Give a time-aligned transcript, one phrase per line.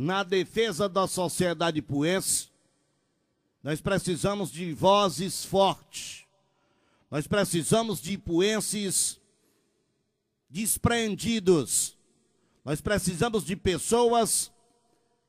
[0.00, 2.50] na defesa da sociedade puense,
[3.60, 6.24] nós precisamos de vozes fortes.
[7.10, 9.20] Nós precisamos de ipuenses
[10.48, 11.98] despreendidos.
[12.64, 14.52] Nós precisamos de pessoas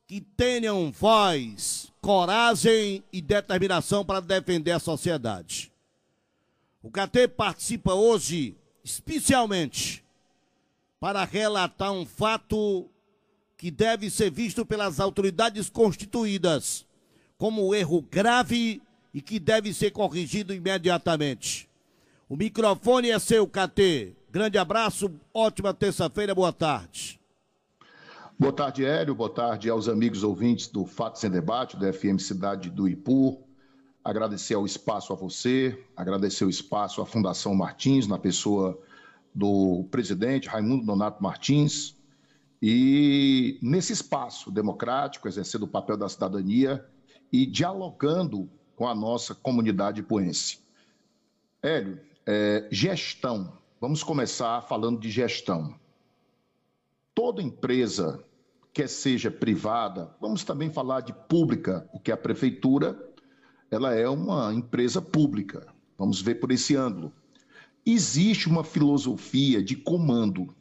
[0.06, 5.74] que tenham voz, coragem e determinação para defender a sociedade.
[6.84, 10.06] O CAT participa hoje especialmente
[11.00, 12.88] para relatar um fato
[13.60, 16.86] que deve ser visto pelas autoridades constituídas
[17.38, 18.82] como um erro grave
[19.14, 21.68] e que deve ser corrigido imediatamente.
[22.30, 24.16] O microfone é seu, KT.
[24.32, 27.20] Grande abraço, ótima terça-feira, boa tarde.
[28.40, 29.14] Boa tarde, Hélio.
[29.14, 33.44] Boa tarde aos amigos ouvintes do Fatos em Debate, do FM Cidade do Ipu.
[34.02, 38.80] Agradecer ao espaço a você, agradecer o espaço à Fundação Martins, na pessoa
[39.36, 41.99] do presidente Raimundo Donato Martins.
[42.62, 46.86] E nesse espaço democrático, exercendo o papel da cidadania
[47.32, 50.60] e dialogando com a nossa comunidade poense.
[51.62, 53.54] Hélio, é, gestão.
[53.80, 55.80] Vamos começar falando de gestão.
[57.16, 58.24] Toda empresa,
[58.74, 62.98] quer seja privada, vamos também falar de pública, porque a prefeitura
[63.72, 65.68] ela é uma empresa pública.
[65.98, 67.14] Vamos ver por esse ângulo.
[67.86, 70.56] Existe uma filosofia de comando.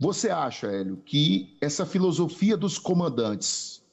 [0.00, 3.84] Você acha, Hélio, que essa filosofia dos comandantes,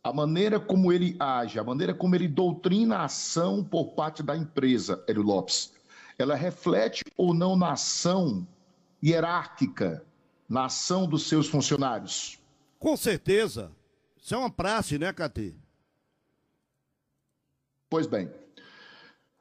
[0.00, 4.36] a maneira como ele age, a maneira como ele doutrina a ação por parte da
[4.36, 5.72] empresa, Hélio Lopes,
[6.16, 8.46] ela reflete ou não na ação
[9.02, 10.04] hierárquica,
[10.48, 12.38] na ação dos seus funcionários?
[12.78, 13.72] Com certeza.
[14.16, 15.56] Isso é uma praxe, né, Cati?
[17.90, 18.30] Pois bem,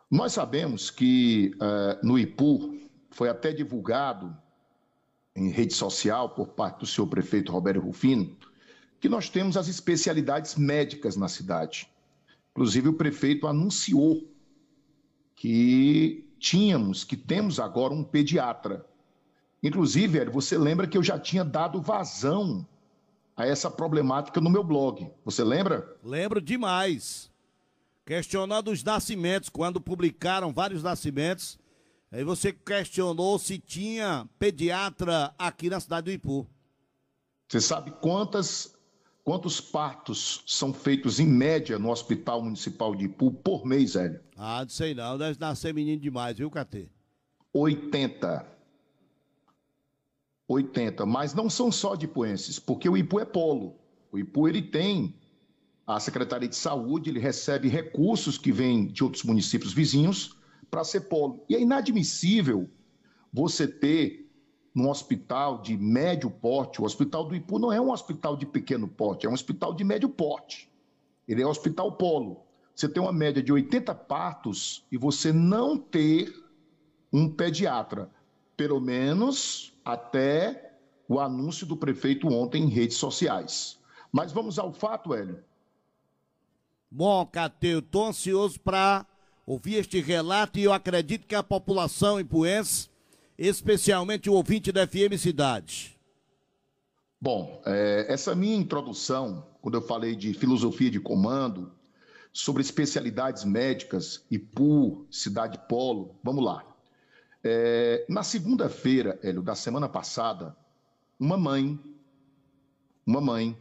[0.10, 4.36] nós sabemos que uh, no IPU foi até divulgado
[5.36, 8.38] em rede social por parte do senhor prefeito Roberto Rufino
[9.02, 11.90] que nós temos as especialidades médicas na cidade.
[12.52, 14.32] Inclusive o prefeito anunciou
[15.36, 18.86] que tínhamos, que temos agora um pediatra.
[19.64, 22.66] Inclusive, você lembra que eu já tinha dado vazão
[23.36, 25.10] a essa problemática no meu blog.
[25.26, 25.98] Você lembra?
[26.04, 27.32] Lembro demais
[28.06, 31.58] questionando os nascimentos, quando publicaram vários nascimentos,
[32.12, 36.48] aí você questionou se tinha pediatra aqui na cidade do Ipu.
[37.48, 38.76] Você sabe quantas,
[39.24, 44.22] quantos partos são feitos em média no Hospital Municipal de Ipu por mês, Hélio?
[44.36, 46.90] Ah, não sei não, deve nascer menino demais, viu, Catê?
[47.54, 48.46] 80.
[50.48, 53.76] 80, mas não são só de ipuenses, porque o Ipu é polo.
[54.12, 55.16] O Ipu ele tem
[55.88, 60.36] a Secretaria de Saúde ele recebe recursos que vêm de outros municípios vizinhos
[60.72, 61.44] para ser polo.
[61.50, 62.70] E é inadmissível
[63.32, 64.32] você ter
[64.74, 68.88] num hospital de médio porte, o Hospital do Ipu não é um hospital de pequeno
[68.88, 70.72] porte, é um hospital de médio porte.
[71.28, 72.46] Ele é um hospital polo.
[72.74, 76.34] Você tem uma média de 80 partos e você não ter
[77.12, 78.10] um pediatra,
[78.56, 80.74] pelo menos até
[81.08, 83.78] o anúncio do prefeito ontem em redes sociais.
[84.12, 85.44] Mas vamos ao fato, Hélio.
[86.90, 89.06] Bom, Cateu, estou ansioso para
[89.46, 92.90] ouvir este relato e eu acredito que a população impuense,
[93.38, 95.98] especialmente o ouvinte da FM Cidade.
[97.20, 101.72] Bom, é, essa minha introdução, quando eu falei de filosofia de comando,
[102.34, 106.66] sobre especialidades médicas, IPU, Cidade Polo, vamos lá.
[107.44, 110.56] É, na segunda-feira, Hélio, da semana passada,
[111.20, 111.80] uma mãe,
[113.06, 113.58] uma mãe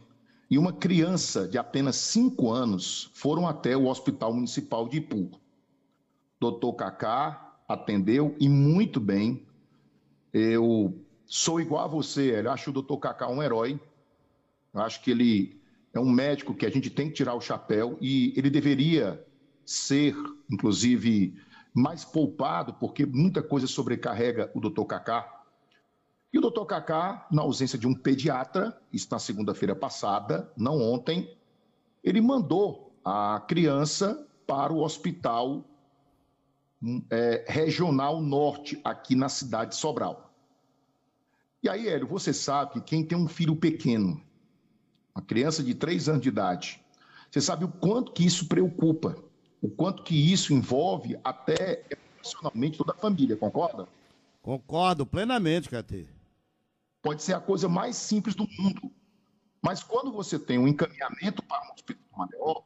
[0.49, 5.31] e uma criança de apenas 5 anos foram até o Hospital Municipal de Ipu.
[6.41, 9.45] Doutor Cacá atendeu e muito bem.
[10.33, 13.79] Eu sou igual a você, eu acho o doutor Cacá um herói.
[14.73, 15.61] Eu acho que ele
[15.93, 19.23] é um médico que a gente tem que tirar o chapéu e ele deveria
[19.63, 20.15] ser,
[20.49, 21.39] inclusive,
[21.75, 25.43] mais poupado, porque muita coisa sobrecarrega o doutor Cacá.
[26.33, 31.37] E o doutor Cacá, na ausência de um pediatra, isso na segunda-feira passada, não ontem,
[32.03, 35.67] ele mandou a criança para o hospital
[37.09, 40.31] é, regional norte, aqui na cidade de Sobral.
[41.63, 44.21] E aí, Hélio, você sabe que quem tem um filho pequeno,
[45.15, 46.81] uma criança de três anos de idade,
[47.29, 49.15] você sabe o quanto que isso preocupa,
[49.61, 51.85] o quanto que isso envolve até
[52.17, 53.87] emocionalmente toda a família, concorda?
[54.41, 56.07] Concordo plenamente, Catê
[57.01, 58.91] pode ser a coisa mais simples do mundo.
[59.61, 62.63] Mas quando você tem um encaminhamento para um hospital maior,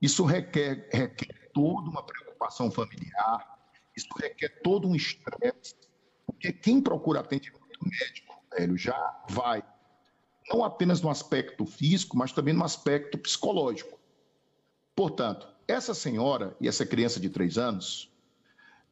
[0.00, 2.25] isso requer, requer toda uma preocupação
[2.70, 3.58] familiar,
[3.96, 5.74] isso requer todo um estresse,
[6.26, 9.62] porque quem procura atendimento médico, velho, já vai
[10.48, 13.98] não apenas no aspecto físico, mas também no aspecto psicológico.
[14.94, 18.10] Portanto, essa senhora e essa criança de três anos,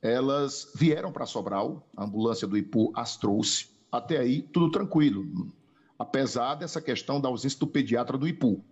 [0.02, 5.52] elas vieram para Sobral, a ambulância do Ipu as trouxe, até aí tudo tranquilo,
[5.98, 8.62] apesar dessa questão da ausência do pediatra do Ipu.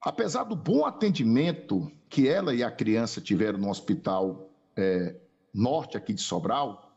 [0.00, 5.16] Apesar do bom atendimento que ela e a criança tiveram no hospital é,
[5.52, 6.94] norte aqui de Sobral,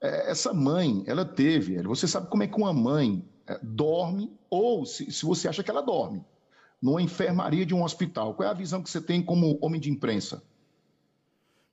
[0.00, 4.86] é, essa mãe, ela teve, você sabe como é que uma mãe é, dorme, ou
[4.86, 6.24] se, se você acha que ela dorme,
[6.80, 8.32] numa enfermaria de um hospital.
[8.32, 10.42] Qual é a visão que você tem como homem de imprensa?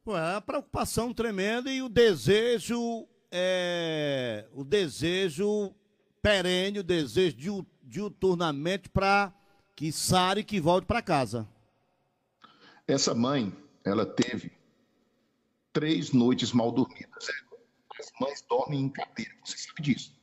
[0.06, 5.74] Ué, a preocupação tremenda e o desejo, é, o desejo
[6.22, 9.34] perene, o desejo de, diuturnamente para
[9.74, 11.48] que sare que volte para casa.
[12.88, 14.52] Essa mãe, ela teve
[15.72, 17.28] três noites mal dormidas.
[18.00, 20.14] As mães dormem em cadeira, você sabe disso.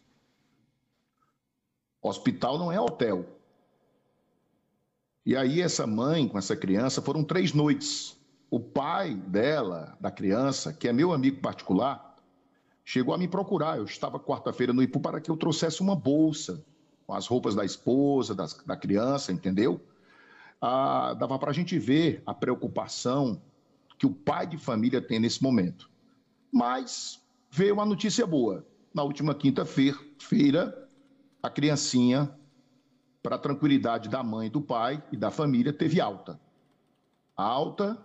[2.03, 3.25] Hospital não é hotel.
[5.25, 8.17] E aí essa mãe com essa criança foram três noites.
[8.51, 12.17] O pai dela, da criança, que é meu amigo particular,
[12.85, 13.79] chegou a me procurar.
[13.79, 16.65] Eu estava quarta-feira no Ipu para que eu trouxesse uma bolsa
[17.07, 19.81] com as roupas da esposa, das, da criança, entendeu?
[20.61, 23.41] Ah, dava para a gente ver a preocupação
[23.99, 25.91] que o pai de família tem nesse momento.
[26.53, 28.67] Mas veio uma notícia boa.
[28.93, 30.89] Na última quinta-feira,
[31.43, 32.35] a criancinha,
[33.23, 36.41] para tranquilidade da mãe, do pai e da família, teve alta.
[37.37, 38.05] Alta,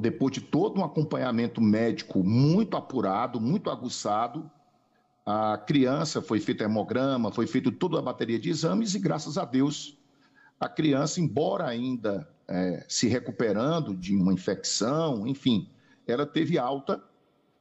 [0.00, 4.50] depois de todo um acompanhamento médico muito apurado, muito aguçado,
[5.24, 9.44] a criança foi feito hemograma, foi feito toda a bateria de exames e, graças a
[9.44, 9.97] Deus,
[10.58, 15.68] a criança, embora ainda é, se recuperando de uma infecção, enfim,
[16.06, 17.02] ela teve alta.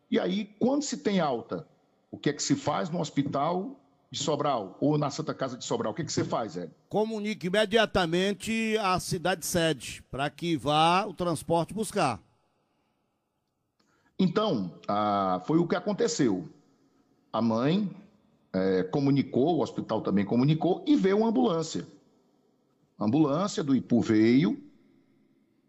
[0.09, 1.67] E aí, quando se tem alta,
[2.09, 3.79] o que é que se faz no hospital
[4.09, 5.91] de Sobral ou na Santa Casa de Sobral?
[5.91, 6.71] O que é que você faz, Hélio?
[6.89, 12.21] Comunique imediatamente a cidade sede para que vá o transporte buscar.
[14.17, 16.49] Então, ah, foi o que aconteceu
[17.31, 17.89] a mãe
[18.51, 21.85] é, comunicou, o hospital também comunicou, e veio uma ambulância.
[22.99, 24.59] Ambulância do Ipu veio,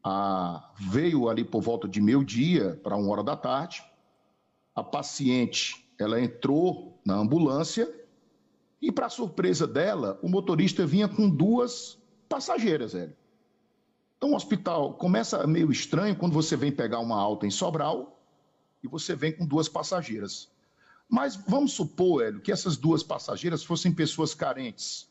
[0.02, 3.84] a, veio ali por volta de meio dia para uma hora da tarde.
[4.75, 7.92] A paciente, ela entrou na ambulância
[8.80, 11.98] e, para surpresa dela, o motorista vinha com duas
[12.28, 13.14] passageiras, velho.
[14.16, 18.19] Então, o hospital começa meio estranho quando você vem pegar uma alta em Sobral
[18.82, 20.50] e você vem com duas passageiras.
[21.08, 25.08] Mas vamos supor, Hélio, que essas duas passageiras fossem pessoas carentes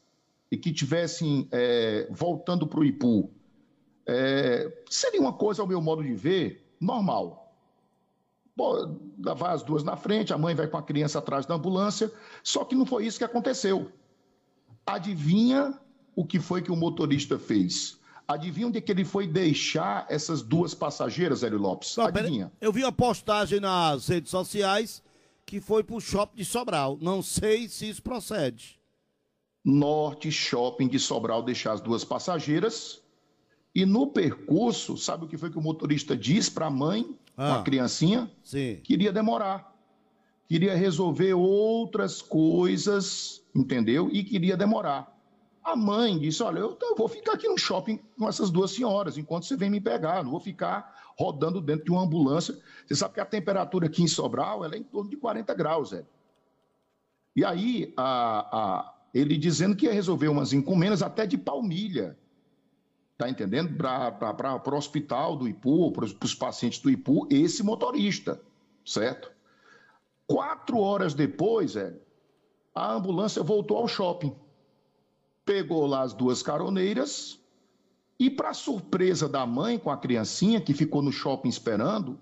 [0.52, 3.30] e que tivessem é, voltando para o Ipu.
[4.06, 7.54] É, seria uma coisa, ao meu modo de ver, normal.
[8.56, 12.12] Bom, vai as duas na frente, a mãe vai com a criança atrás da ambulância,
[12.42, 13.92] só que não foi isso que aconteceu.
[14.86, 15.78] Adivinha
[16.16, 18.00] o que foi que o motorista fez?
[18.28, 21.96] Adivinha onde é que ele foi deixar essas duas passageiras, Hélio Lopes?
[21.96, 22.52] Não, Adivinha?
[22.60, 25.04] Eu vi uma postagem nas redes sociais
[25.46, 26.98] que foi para o shopping de Sobral.
[27.00, 28.78] Não sei se isso procede.
[29.70, 33.02] Norte Shopping de Sobral deixar as duas passageiras.
[33.76, 37.06] E no percurso, sabe o que foi que o motorista disse para a mãe,
[37.36, 38.32] ah, a criancinha?
[38.42, 38.80] Sim.
[38.82, 39.76] Queria demorar.
[40.48, 44.10] Queria resolver outras coisas, entendeu?
[44.10, 45.14] E queria demorar.
[45.62, 49.18] A mãe disse: Olha, eu, eu, vou ficar aqui no shopping com essas duas senhoras
[49.18, 50.24] enquanto você vem me pegar.
[50.24, 52.58] Não vou ficar rodando dentro de uma ambulância.
[52.86, 56.06] Você sabe que a temperatura aqui em Sobral é em torno de 40 graus, Zé.
[57.36, 62.18] E aí, a, a, ele dizendo que ia resolver umas encomendas até de palmilha.
[63.18, 63.76] Tá entendendo?
[63.76, 68.40] Para o hospital do Ipu, para os pacientes do Ipu, esse motorista,
[68.86, 69.32] certo?
[70.28, 71.96] Quatro horas depois, é,
[72.76, 74.36] a ambulância voltou ao shopping.
[75.44, 77.40] Pegou lá as duas caroneiras
[78.20, 82.20] e, para surpresa da mãe com a criancinha que ficou no shopping esperando,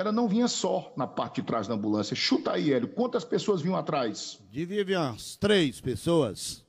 [0.00, 2.16] ela não vinha só na parte de trás da ambulância.
[2.16, 4.40] Chuta aí, Hélio, quantas pessoas vinham atrás?
[4.50, 6.64] Devia vir umas três pessoas.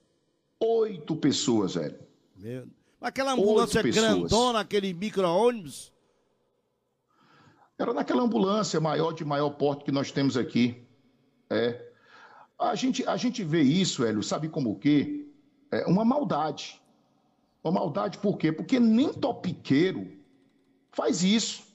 [0.60, 2.00] Oito pessoas, Hélio.
[2.36, 2.68] Meu...
[3.00, 5.94] Aquela ambulância grandona, aquele micro-ônibus?
[7.80, 10.86] Era naquela ambulância maior de maior porte que nós temos aqui.
[11.50, 11.90] É.
[12.60, 15.26] A gente, a gente vê isso, Hélio, sabe como o quê?
[15.72, 16.82] É uma maldade.
[17.64, 18.52] Uma maldade por quê?
[18.52, 20.12] Porque nem topiqueiro
[20.92, 21.71] faz isso.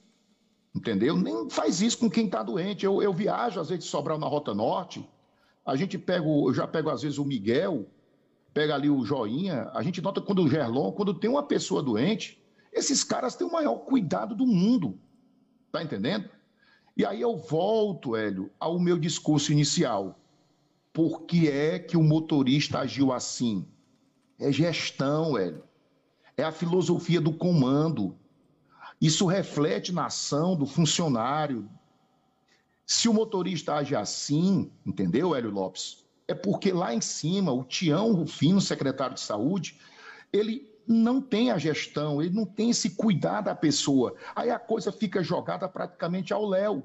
[0.77, 1.17] Entendeu?
[1.17, 2.85] Nem faz isso com quem está doente.
[2.85, 5.09] Eu, eu viajo, às vezes, de Sobral na Rota Norte.
[5.65, 7.87] A gente pega, eu já pego, às vezes, o Miguel,
[8.53, 9.71] pega ali o Joinha.
[9.73, 12.39] A gente nota quando o Gerlon, quando tem uma pessoa doente,
[12.71, 14.99] esses caras têm o maior cuidado do mundo.
[15.73, 16.29] Tá entendendo?
[16.95, 20.21] E aí eu volto, Hélio, ao meu discurso inicial.
[20.93, 23.67] por que é que o motorista agiu assim.
[24.39, 25.65] É gestão, Hélio.
[26.37, 28.15] É a filosofia do comando.
[29.01, 31.69] Isso reflete na ação do funcionário.
[32.87, 36.05] Se o motorista age assim, entendeu, Hélio Lopes?
[36.29, 39.79] É porque lá em cima, o Tião Rufino, secretário de saúde,
[40.33, 44.15] ele não tem a gestão, ele não tem esse cuidar da pessoa.
[44.35, 46.85] Aí a coisa fica jogada praticamente ao léu.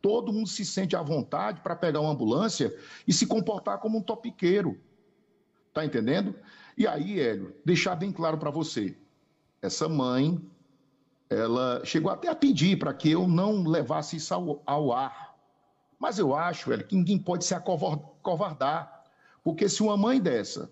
[0.00, 2.74] Todo mundo se sente à vontade para pegar uma ambulância
[3.06, 4.78] e se comportar como um topiqueiro.
[5.72, 6.34] Tá entendendo?
[6.76, 8.96] E aí, Hélio, deixar bem claro para você.
[9.60, 10.40] Essa mãe,
[11.30, 15.36] ela chegou até a pedir para que eu não levasse isso ao, ao ar.
[15.98, 19.04] Mas eu acho, Hélio, que ninguém pode se acovardar.
[19.42, 20.70] Porque se uma mãe dessa,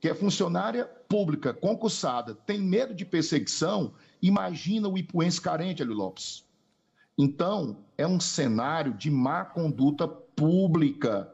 [0.00, 6.44] que é funcionária pública, concursada, tem medo de perseguição, imagina o ipuense carente, Hélio Lopes.
[7.16, 11.32] Então, é um cenário de má conduta pública.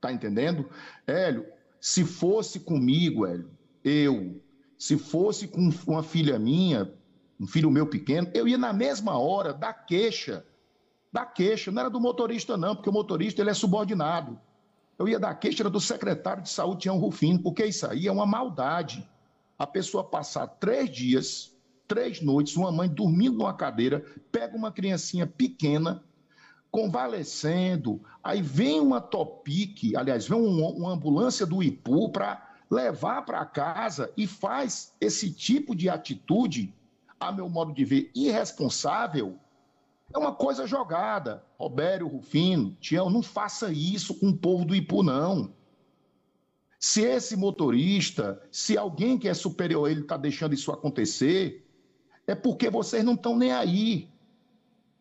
[0.00, 0.68] Tá entendendo?
[1.06, 1.46] Hélio,
[1.80, 3.50] se fosse comigo, Hélio,
[3.82, 4.40] eu,
[4.78, 6.92] se fosse com uma filha minha,
[7.40, 10.44] um filho meu pequeno, eu ia na mesma hora da queixa.
[11.12, 14.38] Da queixa, não era do motorista, não, porque o motorista ele é subordinado.
[14.98, 18.12] Eu ia dar queixa era do secretário de saúde, Tião Rufino, porque isso aí é
[18.12, 19.08] uma maldade.
[19.58, 21.50] A pessoa passar três dias
[21.90, 26.00] três noites, uma mãe dormindo numa cadeira, pega uma criancinha pequena,
[26.70, 33.44] convalescendo, aí vem uma Topic, aliás, vem um, uma ambulância do Ipu para levar para
[33.44, 36.72] casa e faz esse tipo de atitude,
[37.20, 39.38] a meu modo de ver, irresponsável,
[40.12, 41.44] é uma coisa jogada.
[41.58, 45.52] Robério, Rufino, Tião, não faça isso com o povo do Ipu, não.
[46.78, 51.66] Se esse motorista, se alguém que é superior a ele está deixando isso acontecer,
[52.26, 54.08] é porque vocês não estão nem aí.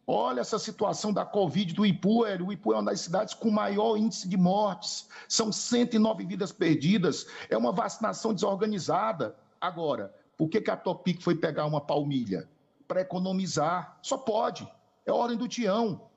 [0.05, 3.95] Olha essa situação da Covid do Ipu, o Ipu é uma das cidades com maior
[3.95, 5.07] índice de mortes.
[5.27, 7.27] São 109 vidas perdidas.
[7.49, 9.35] É uma vacinação desorganizada.
[9.61, 12.49] Agora, por que, que a Topic foi pegar uma palmilha?
[12.87, 13.99] Para economizar.
[14.01, 14.65] Só pode.
[15.05, 16.09] É ordem do Tião.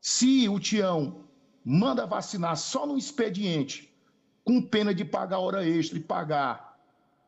[0.00, 1.24] Se o Tião
[1.64, 3.96] manda vacinar só no expediente,
[4.42, 6.76] com pena de pagar hora extra e pagar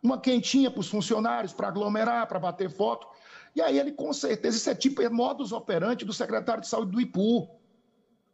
[0.02, 3.06] uma quentinha para os funcionários, para aglomerar, para bater foto.
[3.54, 6.90] E aí ele, com certeza, isso é tipo é modus operandi do secretário de saúde
[6.90, 7.48] do IPU.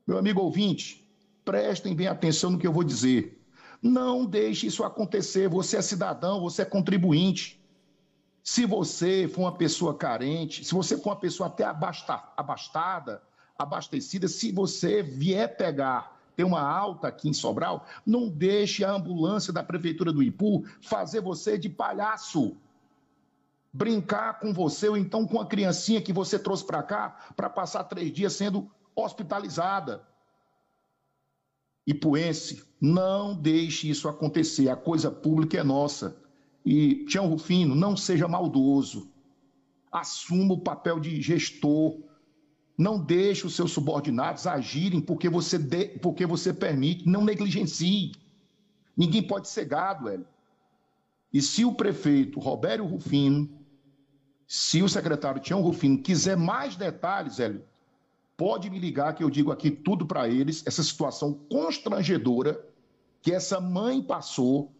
[0.06, 1.06] Meu amigo ouvinte,
[1.44, 3.38] prestem bem atenção no que eu vou dizer.
[3.82, 5.46] Não deixe isso acontecer.
[5.50, 7.65] Você é cidadão, você é contribuinte.
[8.48, 13.20] Se você for uma pessoa carente, se você for uma pessoa até abastada,
[13.58, 19.52] abastecida, se você vier pegar tem uma alta aqui em Sobral, não deixe a ambulância
[19.52, 22.56] da Prefeitura do Ipu fazer você de palhaço.
[23.72, 27.82] Brincar com você ou então com a criancinha que você trouxe para cá para passar
[27.82, 30.06] três dias sendo hospitalizada.
[31.84, 34.68] Ipuense, não deixe isso acontecer.
[34.68, 36.24] A coisa pública é nossa.
[36.66, 39.08] E, Tião Rufino, não seja maldoso.
[39.90, 41.96] Assuma o papel de gestor
[42.76, 47.08] não deixe os seus subordinados agirem porque você, de, porque você permite.
[47.08, 48.12] Não negligencie.
[48.96, 50.26] Ninguém pode ser gado, Hélio.
[51.32, 53.48] E se o prefeito Robério Rufino,
[54.46, 57.64] se o secretário Tião Rufino quiser mais detalhes, Hélio,
[58.36, 62.62] pode me ligar que eu digo aqui tudo para eles, essa situação constrangedora
[63.22, 64.72] que essa mãe passou.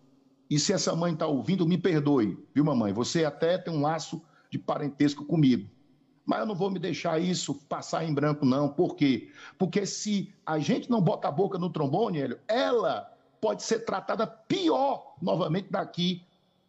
[0.48, 2.92] E se essa mãe está ouvindo, me perdoe, viu, mamãe?
[2.92, 5.68] Você até tem um laço de parentesco comigo.
[6.24, 8.68] Mas eu não vou me deixar isso passar em branco, não.
[8.68, 9.30] Por quê?
[9.58, 14.26] Porque se a gente não bota a boca no trombone, Hélio, ela pode ser tratada
[14.26, 16.24] pior novamente daqui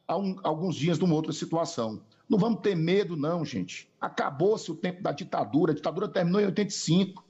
[0.07, 2.01] a um, alguns dias numa outra situação.
[2.29, 3.89] Não vamos ter medo, não, gente.
[3.99, 5.71] Acabou-se o tempo da ditadura.
[5.71, 7.25] A ditadura terminou em 85.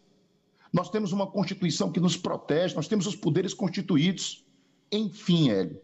[0.73, 4.45] Nós temos uma Constituição que nos protege, nós temos os poderes constituídos.
[4.91, 5.79] Enfim, Hélio,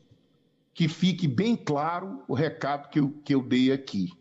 [0.74, 4.12] que fique bem claro o recado que eu, que eu dei aqui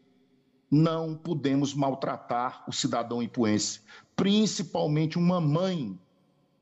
[0.72, 3.82] não podemos maltratar o cidadão ipuense,
[4.16, 5.98] principalmente uma mãe,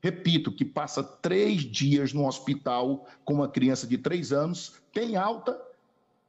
[0.01, 5.57] repito, que passa três dias no hospital com uma criança de três anos, tem alta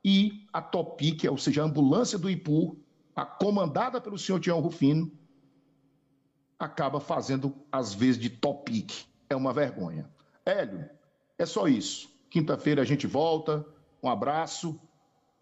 [0.04, 2.76] e a Topic, ou seja, a ambulância do Ipu,
[3.16, 5.10] a comandada pelo senhor Tião Rufino,
[6.56, 8.92] acaba fazendo às vezes de Topic.
[9.28, 10.08] É uma vergonha.
[10.46, 10.88] Hélio,
[11.36, 12.11] é só isso.
[12.32, 13.64] Quinta-feira a gente volta.
[14.02, 14.80] Um abraço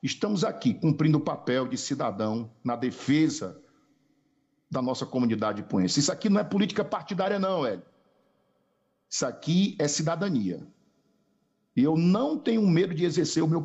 [0.03, 3.61] Estamos aqui cumprindo o papel de cidadão na defesa
[4.71, 6.01] da nossa comunidade ipuense.
[6.01, 7.85] Isso aqui não é política partidária, não, Hélio.
[9.09, 10.67] Isso aqui é cidadania.
[11.77, 13.65] E eu não tenho medo de exercer o meu